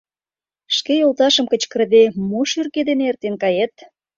[0.75, 3.73] Шке йолташым кычкырыде, мо шӱргӧ дене эртен кает.